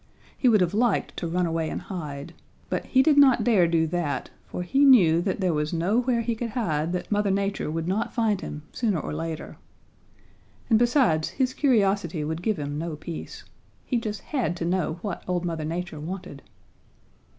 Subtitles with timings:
[0.35, 2.33] He would have liked to run away and hide.
[2.71, 6.33] But he did not dare do that, for he knew that there was nowhere he
[6.33, 9.57] could hide that Mother Nature would not find him sooner or later.
[10.71, 13.43] And besides, his curiosity would give him no peace.
[13.85, 16.41] He just had to know what old Mother Nature wanted.